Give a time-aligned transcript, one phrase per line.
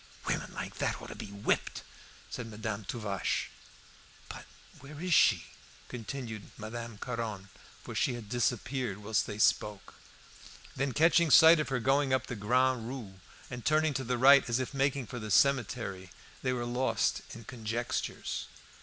[0.25, 1.83] "Women like that ought to be whipped,"
[2.31, 3.51] said Madame Tuvache.
[4.29, 4.45] "But
[4.79, 5.43] where is she?"
[5.89, 7.49] continued Madame Caron,
[7.83, 9.93] for she had disappeared whilst they spoke;
[10.75, 13.19] then catching sight of her going up the Grande Rue,
[13.51, 16.09] and turning to the right as if making for the cemetery,
[16.41, 18.47] they were lost in conjectures.